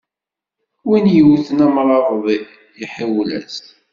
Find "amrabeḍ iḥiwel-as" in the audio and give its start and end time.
1.67-3.57